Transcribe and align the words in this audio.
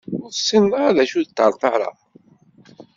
Ur 0.21 0.29
tessineḍ 0.31 0.73
ara 0.81 0.95
d 0.97 0.99
acu 1.03 1.17
i 1.21 1.23
d 1.27 1.31
ṭerṭara? 1.37 1.89